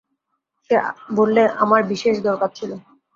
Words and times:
সে 0.65 0.75
বললে, 1.15 1.41
আমার 1.63 1.81
বিশেষ 1.91 2.15
দরকার 2.21 2.49
ছিল। 2.55 2.71